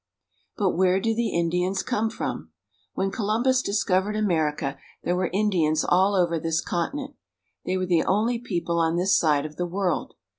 But 0.57 0.71
where 0.75 0.99
do 0.99 1.13
the 1.13 1.29
Indians 1.37 1.83
come 1.83 2.09
from? 2.09 2.49
When 2.95 3.11
Colum 3.11 3.43
bus 3.43 3.61
discovered 3.61 4.15
America 4.15 4.79
there 5.03 5.15
were 5.15 5.29
Indians 5.31 5.85
all 5.87 6.15
over 6.15 6.39
this 6.39 6.59
continent. 6.59 7.17
They 7.67 7.77
were 7.77 7.85
the 7.85 8.05
only 8.05 8.39
people 8.39 8.79
on 8.79 8.95
this 8.95 9.15
side 9.15 9.45
of 9.45 9.57
the 9.57 9.67
world. 9.67 10.15